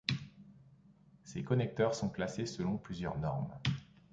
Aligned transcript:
Ces 1.23 1.43
connecteurs 1.43 1.93
sont 1.93 2.09
classées 2.09 2.47
selon 2.47 2.79
plusieurs 2.79 3.19
normes. 3.19 3.55